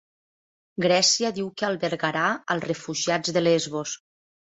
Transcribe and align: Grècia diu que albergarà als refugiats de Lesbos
Grècia 0.85 1.29
diu 1.39 1.51
que 1.61 1.67
albergarà 1.67 2.23
als 2.55 2.65
refugiats 2.71 3.35
de 3.37 3.45
Lesbos 3.45 3.95